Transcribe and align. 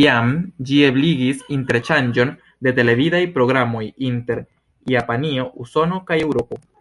Jam 0.00 0.30
ĝi 0.68 0.78
ebligis 0.90 1.42
interŝanĝon 1.58 2.32
de 2.68 2.76
televidaj 2.80 3.26
programoj 3.40 3.86
inter 4.14 4.48
Japanio, 4.98 5.54
Usono 5.68 6.04
kaj 6.12 6.26
Eŭropo. 6.28 6.68